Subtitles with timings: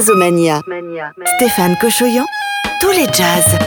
[0.00, 0.62] Jazzomania.
[1.36, 2.24] Stéphane Cochoyan,
[2.80, 3.58] tous les jazz.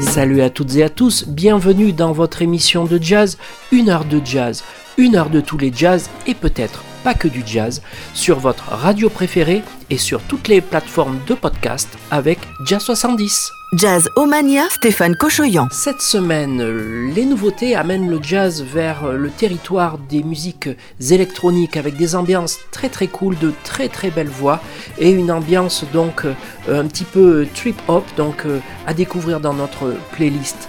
[0.00, 3.38] Salut à toutes et à tous, bienvenue dans votre émission de jazz,
[3.70, 4.64] une heure de jazz,
[4.98, 7.82] une heure de tous les jazz et peut-être pas que du jazz,
[8.14, 13.50] sur votre radio préférée et sur toutes les plateformes de podcast avec Jazz 70.
[13.74, 15.66] Jazz Omania, Stéphane Cochoyan.
[15.70, 16.62] Cette semaine,
[17.14, 20.68] les nouveautés amènent le jazz vers le territoire des musiques
[21.10, 24.60] électroniques avec des ambiances très très cool, de très très belles voix
[24.98, 26.26] et une ambiance donc
[26.68, 28.44] un petit peu trip hop donc
[28.86, 30.68] à découvrir dans notre playlist.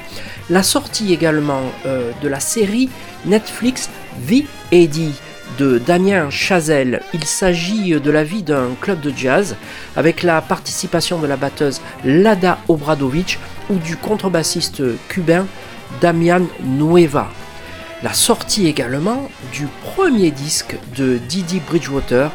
[0.49, 2.90] La sortie également euh, de la série
[3.26, 5.12] Netflix V.A.D
[5.57, 7.02] de Damien Chazelle.
[7.13, 9.55] Il s'agit de la vie d'un club de jazz
[9.95, 13.39] avec la participation de la batteuse Lada Obradovic
[13.70, 15.45] ou du contrebassiste cubain
[16.01, 17.29] Damian Nueva.
[18.03, 22.31] La sortie également du premier disque de Didi Bridgewater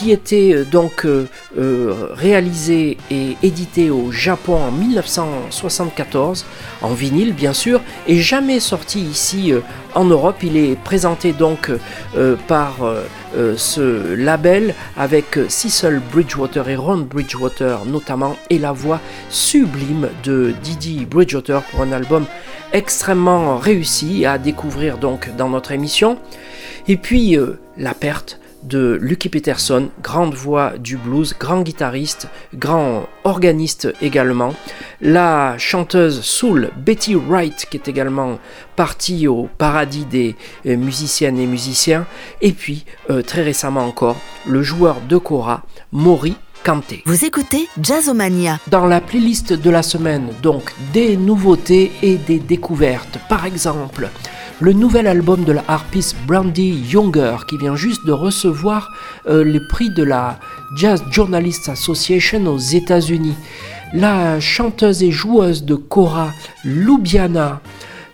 [0.00, 1.26] qui était euh, donc euh,
[1.58, 6.46] euh, réalisé et édité au Japon en 1974,
[6.80, 9.52] en vinyle bien sûr, et jamais sorti ici
[9.94, 10.36] en Europe.
[10.42, 11.70] Il est présenté donc
[12.46, 12.76] par
[13.56, 21.04] ce label avec Cecil Bridgewater et Ron Bridgewater notamment, et la voix sublime de Didi
[21.04, 22.24] Bridgewater pour un album
[22.72, 26.18] extrêmement réussi à découvrir donc dans notre émission.
[26.88, 27.36] Et puis
[27.76, 34.54] la perte de Lucky Peterson, grande voix du blues, grand guitariste, grand organiste également.
[35.00, 38.38] La chanteuse soul Betty Wright qui est également
[38.76, 42.06] partie au paradis des euh, musiciennes et musiciens.
[42.40, 47.02] Et puis euh, très récemment encore le joueur de Cora, Maury Kanté.
[47.06, 48.58] Vous écoutez Jazzomania.
[48.68, 53.18] Dans la playlist de la semaine, donc des nouveautés et des découvertes.
[53.28, 54.10] Par exemple,
[54.60, 58.92] le nouvel album de la harpiste Brandy Younger qui vient juste de recevoir
[59.26, 60.38] euh, les prix de la
[60.76, 63.36] Jazz Journalists Association aux États-Unis.
[63.94, 66.32] La chanteuse et joueuse de Cora,
[66.64, 67.60] Lubiana,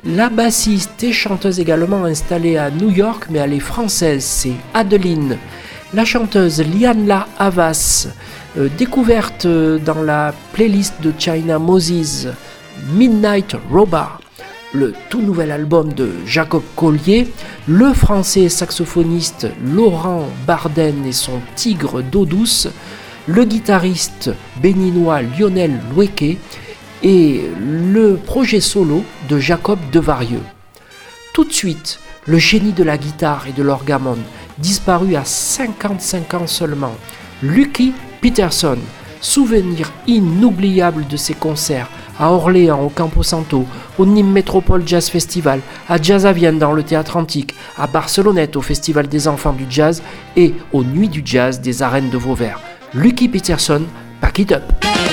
[0.05, 5.39] la bassiste et chanteuse également installée à New York, mais elle est française, c'est Adeline.
[5.95, 8.07] La chanteuse Lianla Havas,
[8.57, 12.28] euh, découverte euh, dans la playlist de China Moses,
[12.95, 14.26] Midnight Robot
[14.77, 17.27] le tout nouvel album de Jacob Collier,
[17.67, 22.69] le français saxophoniste Laurent Barden et son tigre d'eau douce,
[23.27, 26.37] le guitariste béninois Lionel Loueke
[27.03, 30.45] et le projet solo de Jacob Devarieux.
[31.33, 34.19] Tout de suite, le génie de la guitare et de l'orgamon,
[34.59, 36.95] disparu à 55 ans seulement,
[37.43, 38.79] Lucky Peterson,
[39.21, 41.88] souvenir inoubliable de ses concerts
[42.19, 43.66] à Orléans, au Campo Santo,
[43.99, 48.56] au Nîmes Métropole Jazz Festival, à Jazz à Vienne dans le Théâtre Antique, à Barcelonnette
[48.56, 50.03] au Festival des Enfants du Jazz
[50.37, 52.60] et aux Nuits du Jazz des Arènes de Vauvert.
[52.94, 53.82] Lucky Peterson,
[54.21, 55.06] pack it up!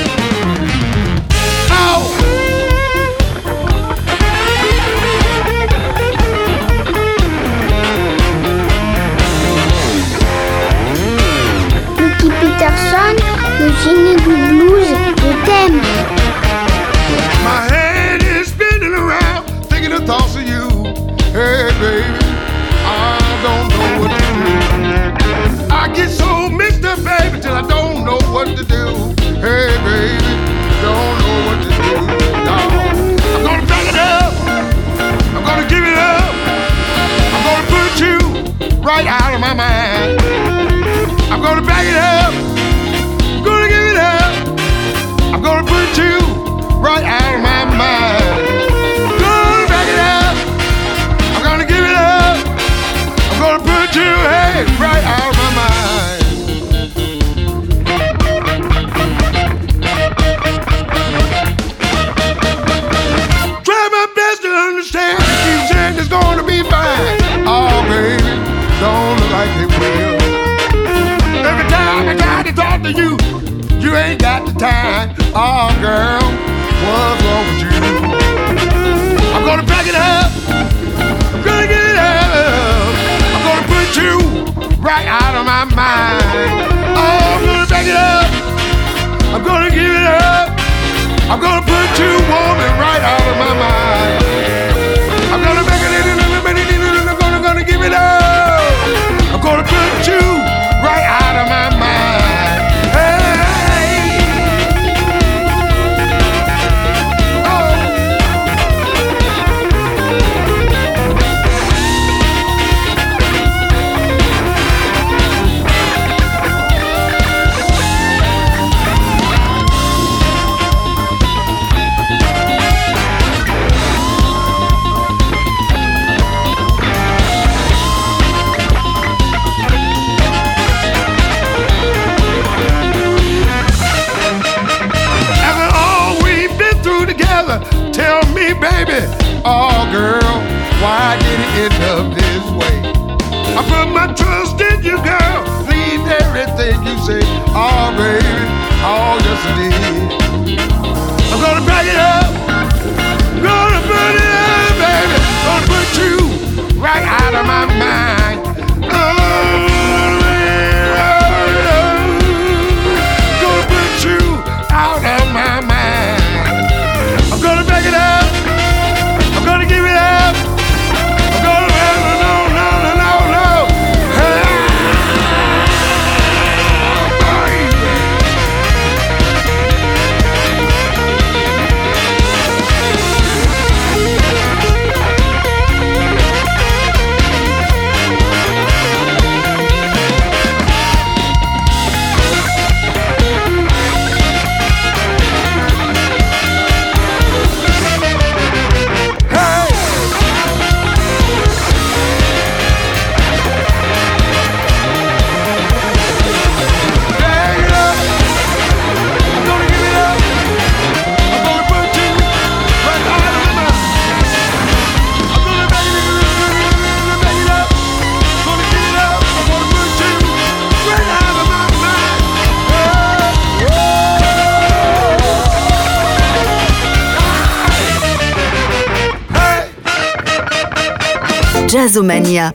[232.03, 232.53] Mania.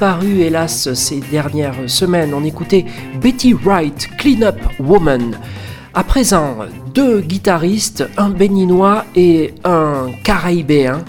[0.00, 0.46] Jazzomania.
[0.46, 2.32] hélas, ces dernières semaines.
[2.32, 2.86] On écoutait
[3.20, 5.36] Betty Wright, Clean Up Woman.
[5.92, 6.56] À présent,
[6.94, 11.04] deux guitaristes, un béninois et un caraïbéen.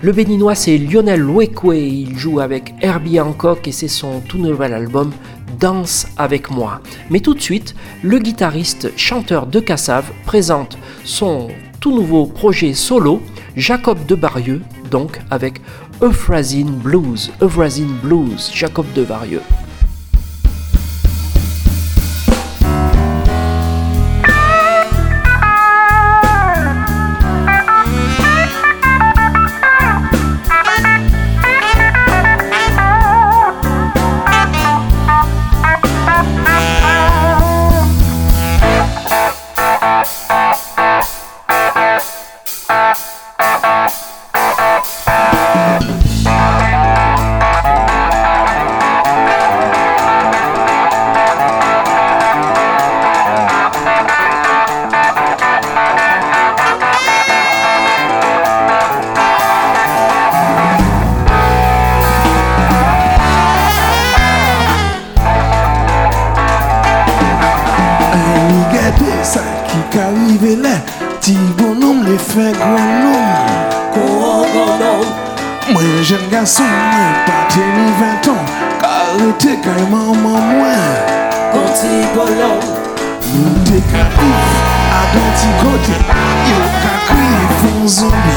[0.00, 1.76] Le béninois, c'est Lionel Wekwe.
[1.76, 5.12] Il joue avec Herbie Hancock et c'est son tout nouvel album
[5.60, 6.80] Danse avec moi.
[7.10, 13.20] Mais tout de suite, le guitariste chanteur de Cassave présente son tout nouveau projet solo,
[13.54, 15.60] Jacob de Barieux, donc avec
[16.02, 19.40] Euphrazine Blues, Euphrazine Blues, Jacob de Varieux.
[84.02, 84.52] Nou te ka if
[84.98, 85.96] a don ti kote
[86.48, 88.36] Yo ka kriye fon zombi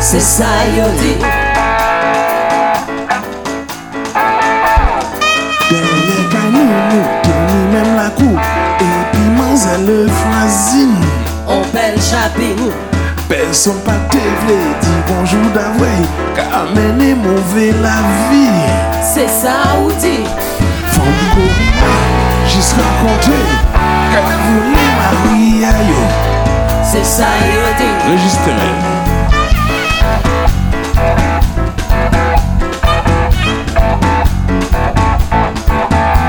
[0.00, 1.14] Se sa yo di
[5.70, 8.36] Denye kay nou teni menm la kou
[8.84, 10.92] Epi manzel le fwazin
[11.48, 12.60] On bel chapin
[13.28, 15.44] Person pa te vle di bonjou
[16.36, 17.96] Ka mene mouve la
[18.28, 18.46] vi
[19.14, 20.18] Se sa ou di
[20.92, 21.48] Fon kou
[22.52, 26.02] jis rakonte Ka voule maria yo
[26.90, 28.52] Se sa yo di Registre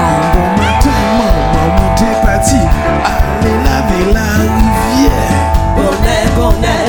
[0.02, 2.62] An bon matin, maman mwen te pati
[3.06, 5.22] Ale lave la rivye
[5.78, 6.80] Bonè, bonè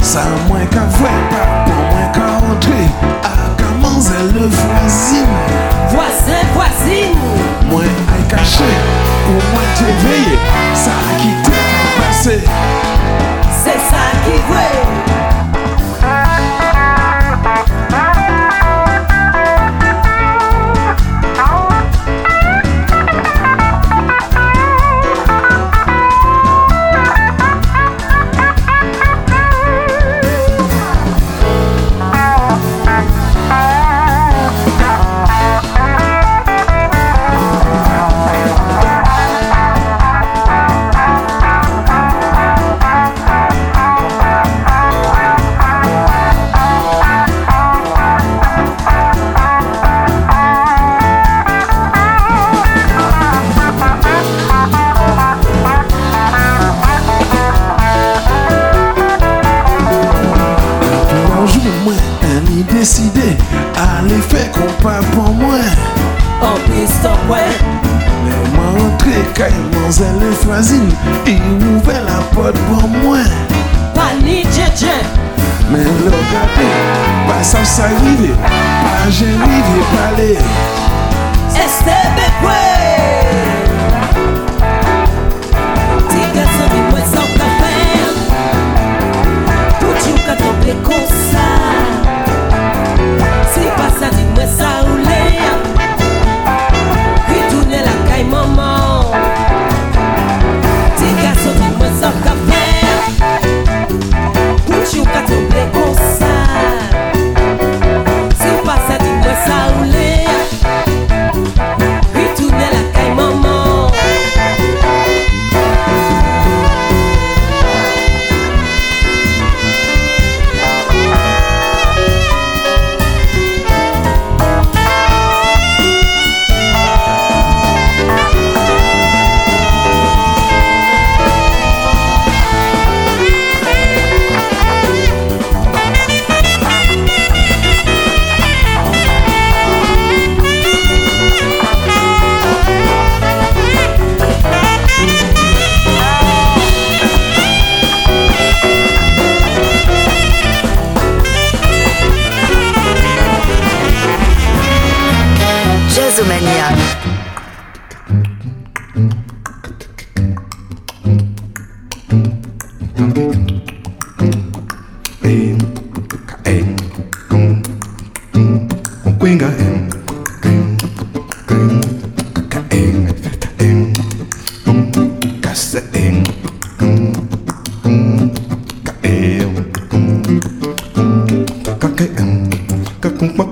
[0.00, 2.88] Sa mwen ka fwe pa, pou mwen ka rentre
[3.28, 5.28] A ka manzel le fwazin
[5.92, 7.28] Voisin, voisine
[7.68, 8.72] Mwen ay kache,
[13.62, 15.09] Se sa ki vwe
[69.40, 70.88] rentre kay manzel le fwazin
[71.26, 73.26] I ouve la pot pou mwen
[73.94, 74.96] Pa ni dje dje
[75.70, 76.68] Men lo gade,
[77.28, 80.32] pa sa sa rive Pa jen rive pale
[81.54, 82.59] Este be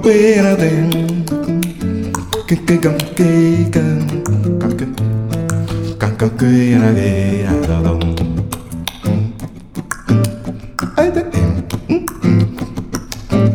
[0.08, 0.88] pera den
[2.48, 3.30] Ke ke gam ke
[3.74, 4.00] gam
[4.60, 4.86] Gam ke
[6.00, 7.10] Gam gam ke ra de
[7.44, 8.00] ra da dom
[10.96, 11.50] Ai da em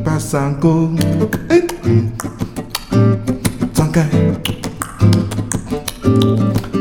[0.06, 0.74] Pasan ko
[1.50, 1.62] Ai
[3.74, 4.10] Sang kai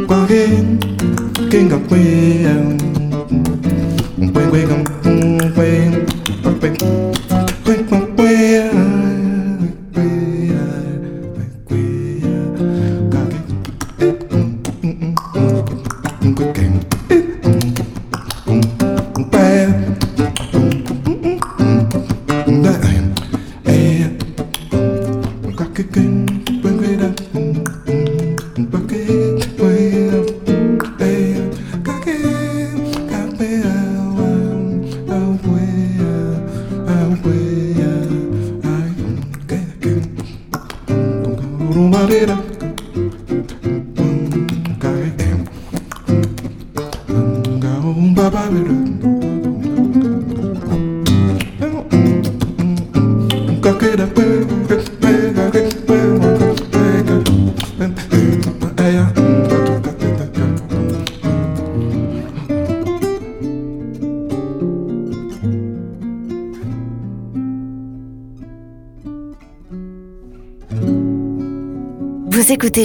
[0.08, 0.66] Qua gen
[1.50, 2.41] Ken ga pera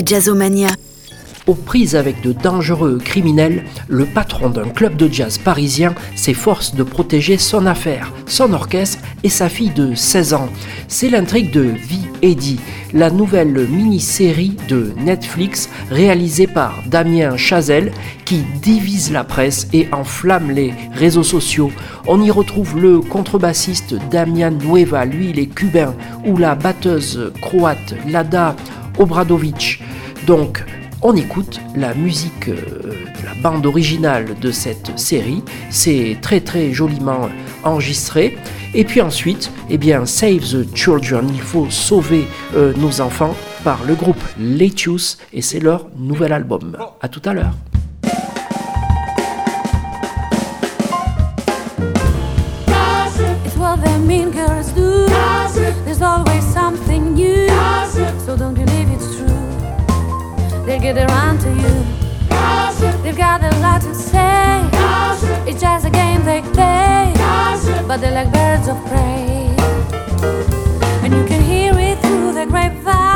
[0.08, 0.68] Jazzomania.
[1.46, 6.82] Aux prises avec de dangereux criminels, le patron d'un club de jazz parisien s'efforce de
[6.82, 10.48] protéger son affaire, son orchestre et sa fille de 16 ans.
[10.88, 12.58] C'est l'intrigue de Vie Eddie,
[12.94, 17.92] la nouvelle mini-série de Netflix réalisée par Damien Chazelle
[18.24, 21.70] qui divise la presse et enflamme les réseaux sociaux.
[22.06, 25.94] On y retrouve le contrebassiste Damian Nueva, lui il est cubain,
[26.24, 28.56] ou la batteuse croate Lada
[28.98, 29.80] Obradovic.
[30.28, 30.62] Donc,
[31.00, 35.42] on écoute la musique euh, de la bande originale de cette série.
[35.70, 37.30] C'est très très joliment
[37.64, 38.36] enregistré.
[38.74, 41.30] Et puis ensuite, eh bien, Save the Children.
[41.32, 46.76] Il faut sauver euh, nos enfants par le groupe Letius et c'est leur nouvel album.
[47.00, 47.54] À tout à l'heure.
[60.68, 63.02] They'll get around to you.
[63.02, 64.68] They've got a lot to say.
[65.48, 67.10] It's just a game they play.
[67.86, 69.48] But they're like birds of prey.
[71.02, 73.07] And you can hear it through the grapevine.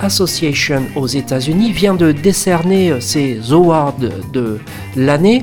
[0.00, 3.96] Association aux États-Unis vient de décerner euh, ses awards
[4.32, 4.58] de
[4.96, 5.42] l'année.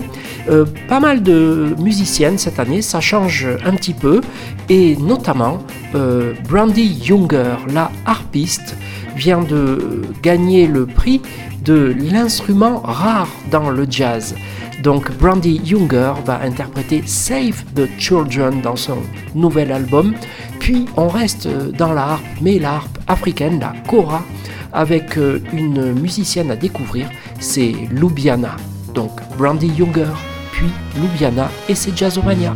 [0.50, 4.22] Euh, pas mal de musiciennes cette année, ça change un petit peu,
[4.70, 5.60] et notamment
[5.96, 8.76] euh, Brandy Younger, la harpiste,
[9.16, 11.22] vient de gagner le prix
[11.64, 14.36] de l'instrument rare dans le jazz.
[14.84, 18.98] Donc Brandy Younger va interpréter Save the Children dans son
[19.36, 20.16] nouvel album.
[20.62, 24.24] Puis on reste dans la mais la africaine, la kora,
[24.72, 28.56] avec euh, une musicienne à découvrir, c'est Lubiana.
[28.94, 30.14] Donc Brandy Younger,
[30.52, 30.68] puis
[31.02, 32.54] Lubiana et c'est Jazzomania.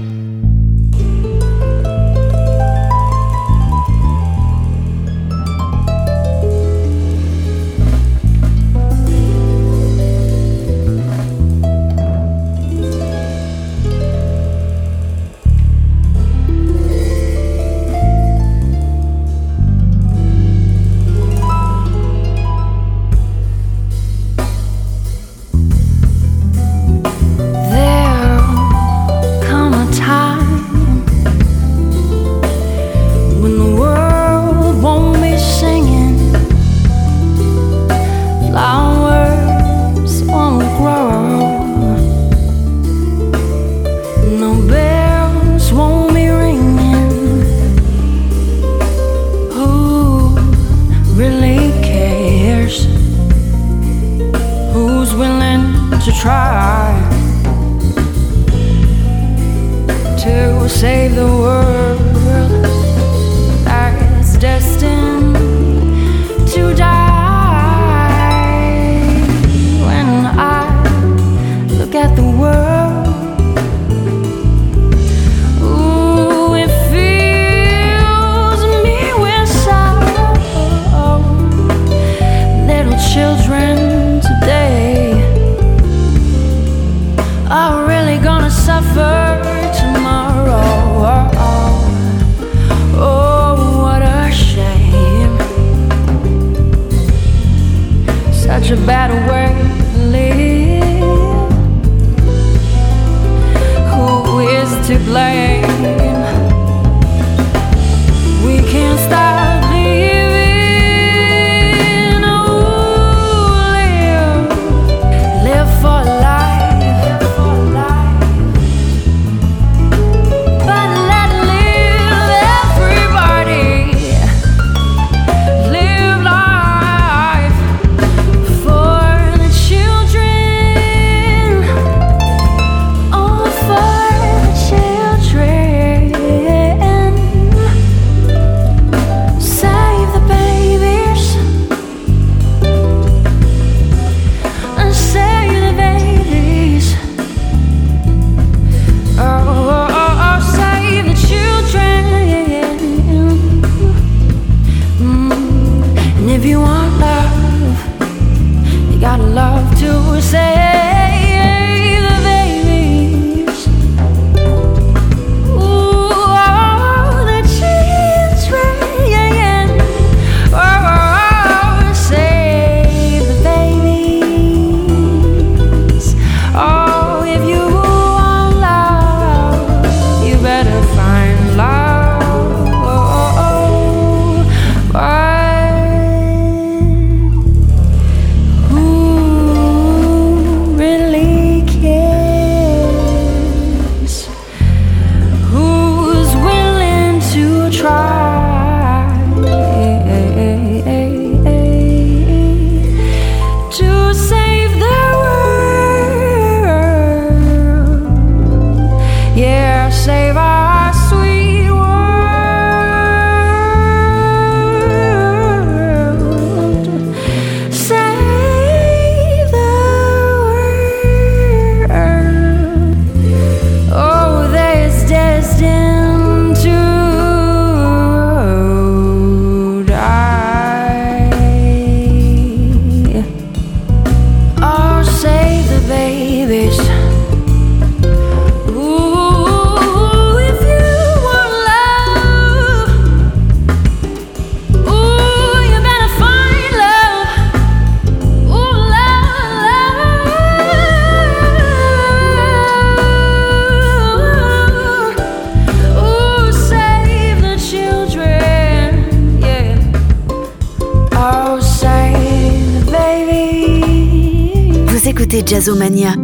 [265.36, 266.16] Écoutez Jazzomania.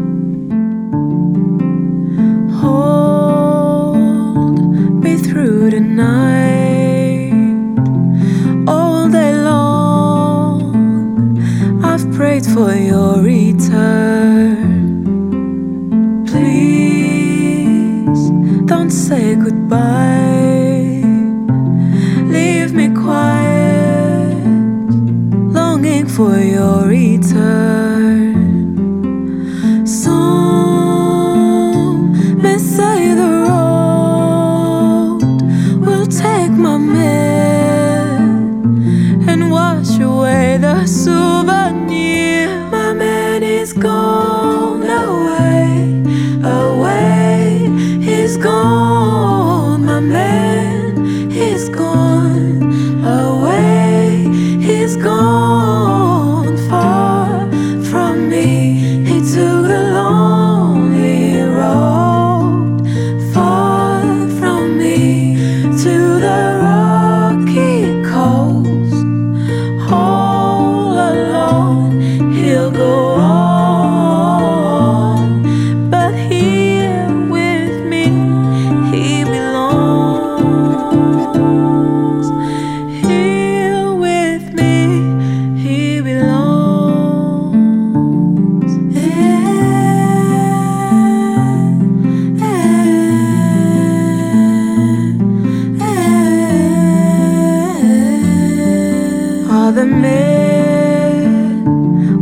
[99.53, 100.23] Other men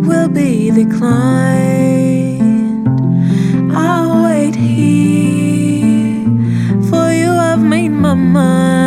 [0.01, 1.29] will be declined.
[3.71, 6.25] I'll wait here,
[6.89, 8.78] for you have made my mind.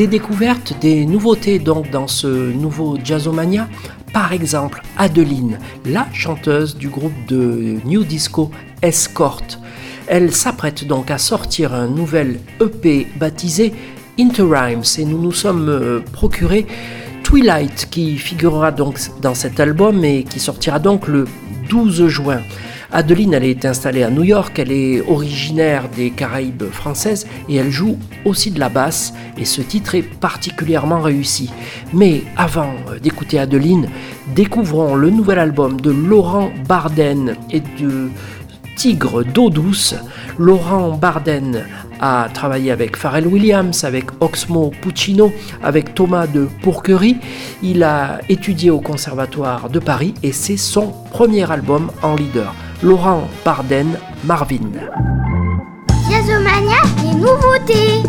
[0.00, 3.68] Des découvertes, des nouveautés donc dans ce nouveau Jazzomania.
[4.14, 9.42] Par exemple, Adeline, la chanteuse du groupe de New Disco Escort.
[10.06, 13.74] Elle s'apprête donc à sortir un nouvel EP baptisé
[14.18, 16.66] Interrhymes et nous nous sommes euh, procuré
[17.22, 21.26] Twilight qui figurera donc dans cet album et qui sortira donc le
[21.68, 22.40] 12 juin.
[22.92, 27.70] Adeline, elle est installée à New York, elle est originaire des Caraïbes françaises et elle
[27.70, 31.50] joue aussi de la basse et ce titre est particulièrement réussi.
[31.94, 33.88] Mais avant euh, d'écouter Adeline,
[34.34, 38.08] découvrons le nouvel album de Laurent Barden et de
[38.74, 39.94] Tigre d'eau douce.
[40.38, 41.64] Laurent Barden
[42.00, 47.18] a travaillé avec Pharrell Williams, avec Oxmo Puccino, avec Thomas de Pourquerie.
[47.62, 52.54] Il a étudié au Conservatoire de Paris et c'est son premier album en leader.
[52.82, 54.70] Laurent Barden, Marvin.
[56.08, 58.02] Jazzomania, les nouveautés.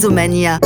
[0.00, 0.58] bez umenia.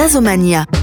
[0.00, 0.79] Jazzomania.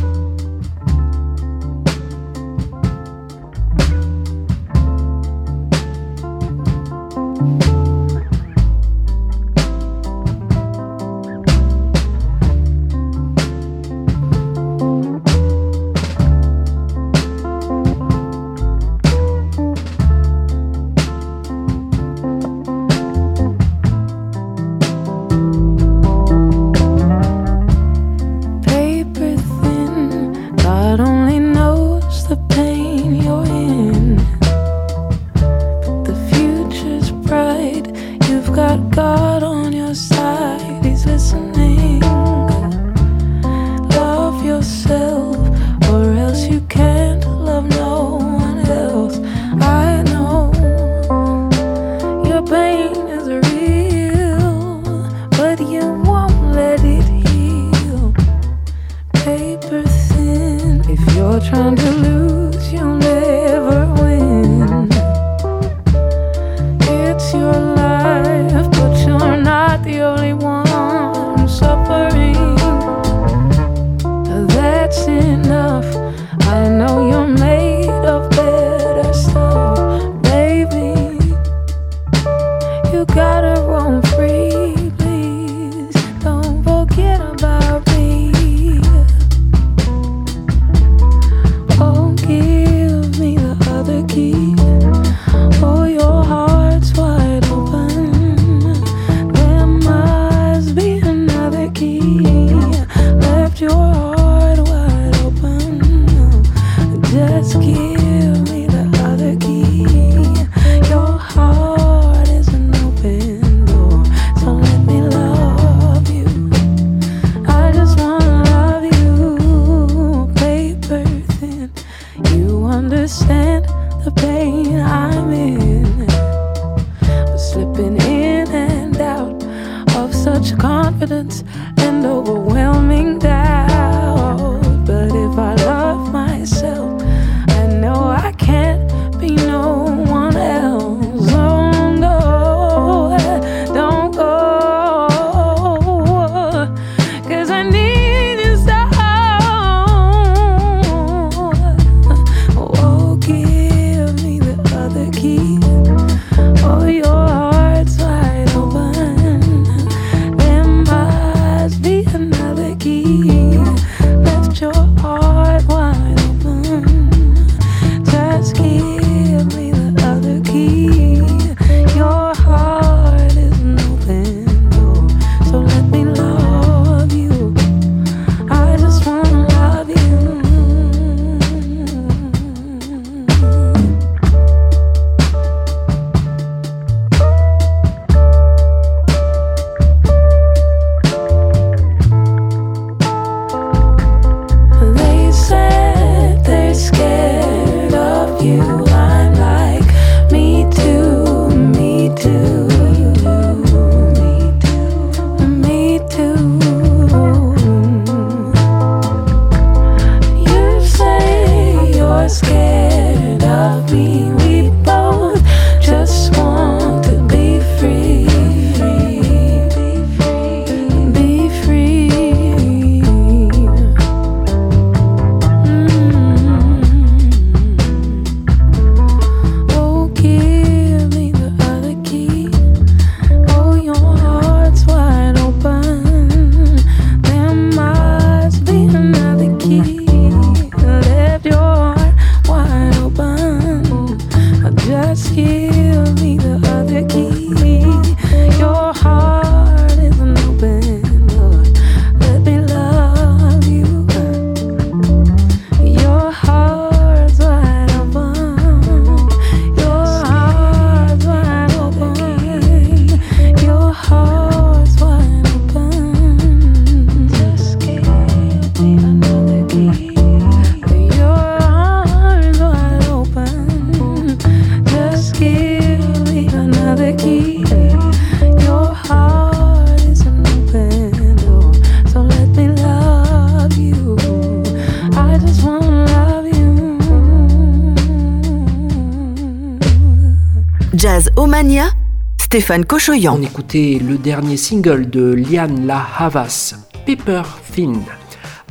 [292.59, 292.85] Stéphane
[293.29, 296.73] On écoutait le dernier single de Liane La Havas,
[297.05, 297.93] Paper Thin.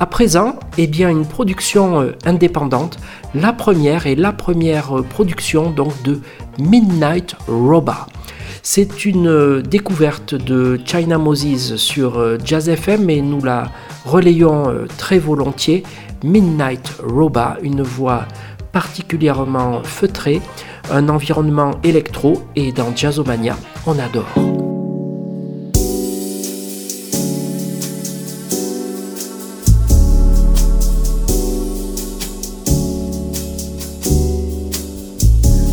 [0.00, 2.98] À présent, eh bien, une production euh, indépendante,
[3.32, 6.18] la première et la première euh, production donc de
[6.58, 8.08] Midnight Roba.
[8.60, 13.70] C'est une euh, découverte de China Moses sur Jazz FM et nous la
[14.04, 14.64] relayons
[14.98, 15.84] très volontiers.
[16.24, 18.26] Midnight Roba, une voix
[18.72, 20.42] particulièrement feutrée
[20.90, 23.56] un environnement électro et dans Jazzomania,
[23.86, 24.26] on adore.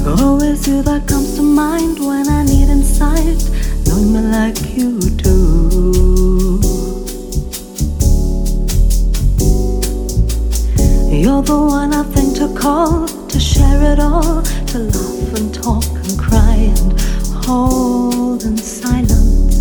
[0.06, 3.50] always that comes to mind when I need insight,
[3.86, 6.60] knowing me like you do.
[11.12, 14.44] You're the one I think to call to share it all,
[14.74, 17.00] to laugh and talk and cry and
[17.46, 19.53] hold in silence.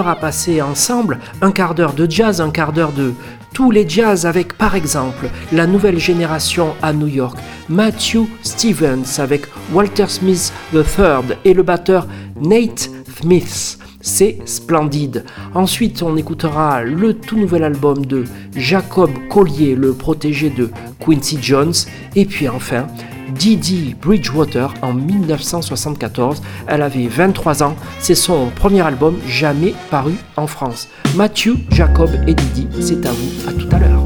[0.00, 3.12] À passer ensemble, un quart d'heure de jazz, un quart d'heure de
[3.52, 7.38] tous les jazz avec par exemple la nouvelle génération à New York,
[7.68, 12.06] Matthew Stevens avec Walter Smith III et le batteur
[12.40, 12.90] Nate
[13.20, 13.78] Smith.
[14.00, 15.24] C'est splendide.
[15.54, 18.24] Ensuite, on écoutera le tout nouvel album de
[18.56, 21.74] Jacob Collier, le protégé de Quincy Jones.
[22.16, 22.88] Et puis enfin,
[23.34, 26.42] Didi Bridgewater en 1974.
[26.66, 27.76] Elle avait 23 ans.
[27.98, 30.88] C'est son premier album jamais paru en France.
[31.16, 33.48] Matthew, Jacob et Didi, c'est à vous.
[33.48, 34.02] À tout à l'heure.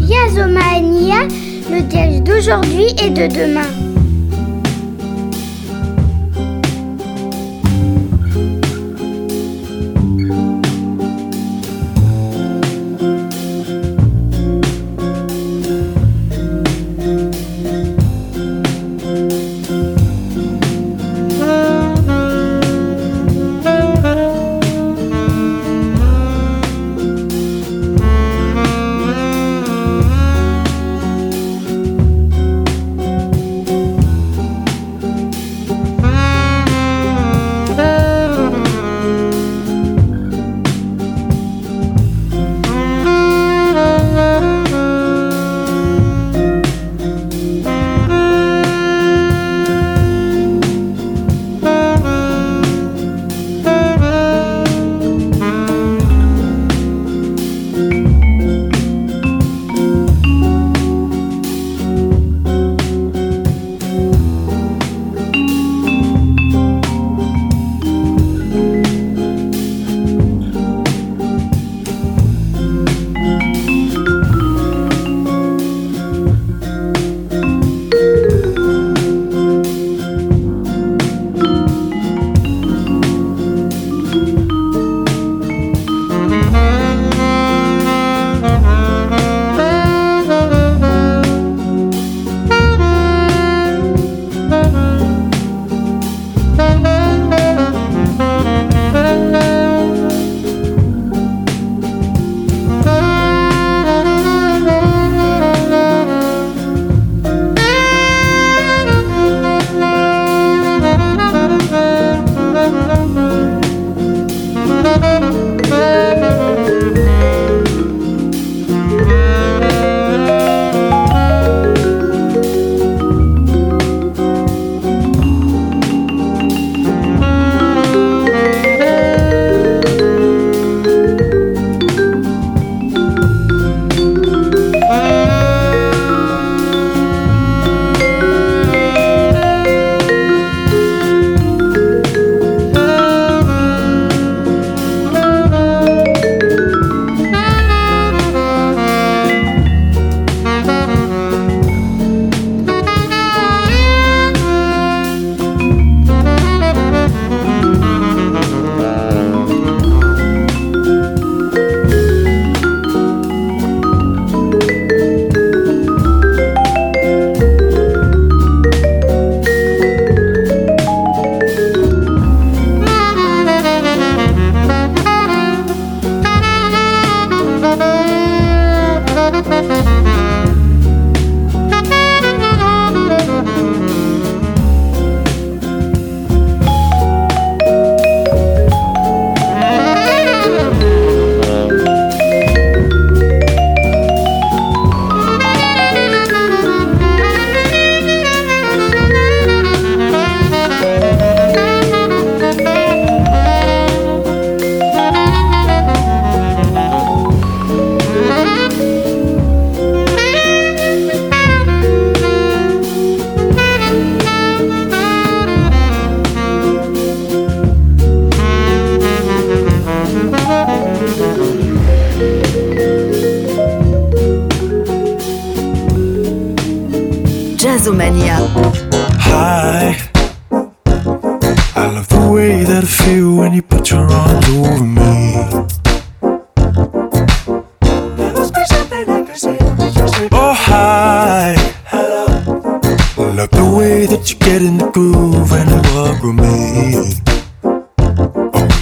[0.00, 1.26] Yazomania,
[1.70, 3.89] le jazz d'aujourd'hui et de demain.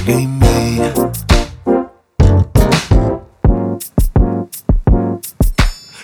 [0.08, 0.40] Dime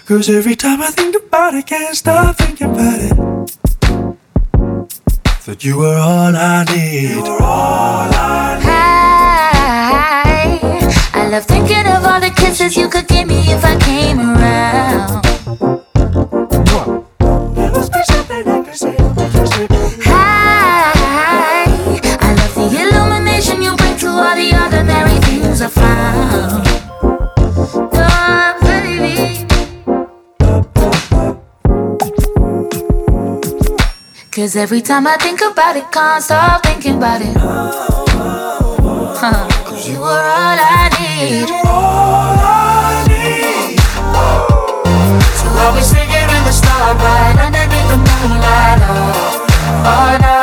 [0.04, 3.16] Cause every time I think about it, can't stop thinking about it.
[5.46, 8.68] That you were all I need, you were all I need.
[11.14, 14.20] I, I love thinking of all the kisses you could give me if I came
[14.20, 15.23] around.
[34.44, 37.34] Cause every time I think about it, can't stop thinking about it.
[39.16, 39.48] Huh.
[39.64, 41.48] Cause you are all I need.
[41.48, 43.80] All I need.
[45.40, 48.80] So I'll be singing in the starlight underneath the moonlight.
[48.84, 49.46] Oh,
[49.86, 50.33] all night.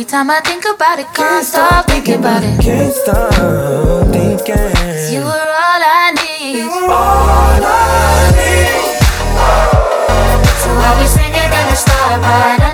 [0.00, 2.58] Every time I think about it, can't, can't stop thinking about it.
[2.58, 3.34] Can't stop
[4.10, 4.54] thinking.
[4.56, 6.62] Cause you were all I need.
[6.64, 8.96] All I need.
[10.62, 12.69] So I'll be singing in the starlight.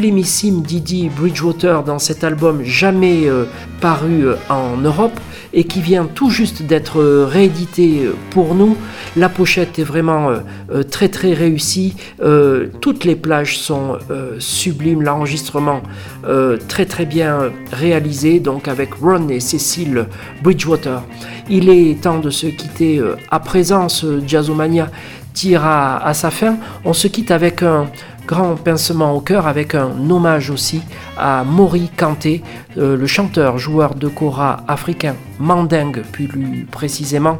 [0.00, 3.44] Sublimissime Didi Bridgewater dans cet album jamais euh,
[3.82, 5.20] paru euh, en Europe
[5.52, 8.78] et qui vient tout juste d'être euh, réédité pour nous.
[9.14, 10.30] La pochette est vraiment
[10.90, 11.96] très très réussie.
[12.80, 13.98] Toutes les plages sont
[14.38, 15.02] sublimes.
[15.02, 15.82] L'enregistrement
[16.68, 20.06] très très bien réalisé, donc avec Ron et Cécile
[20.44, 21.02] Bridgewater.
[21.48, 23.88] Il est temps de se quitter à présent.
[23.88, 24.88] Ce Jazzomania
[25.34, 26.56] tire à sa fin.
[26.84, 27.88] On se quitte avec un
[28.30, 30.82] grand pincement au cœur avec un hommage aussi
[31.18, 32.44] à Maury Kanté,
[32.78, 37.38] euh, le chanteur, joueur de kora africain, mandingue plus précisément,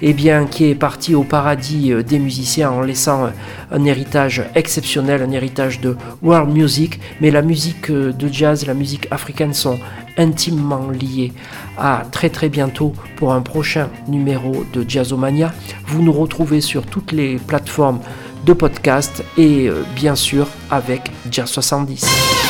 [0.00, 3.30] et bien, qui est parti au paradis euh, des musiciens en laissant euh,
[3.72, 9.08] un héritage exceptionnel, un héritage de world music, mais la musique de jazz, la musique
[9.10, 9.80] africaine sont
[10.18, 11.32] intimement liées.
[11.76, 15.52] À très très bientôt pour un prochain numéro de Jazzomania.
[15.86, 18.00] Vous nous retrouvez sur toutes les plateformes
[18.48, 22.06] de podcast et euh, bien sûr avec Jazz 70.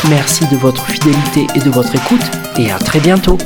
[0.09, 2.22] Merci de votre fidélité et de votre écoute
[2.57, 3.36] et à très bientôt.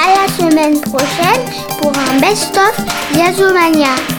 [0.00, 1.42] À la semaine prochaine
[1.80, 2.76] pour un best-of
[3.14, 4.15] Jazzomania.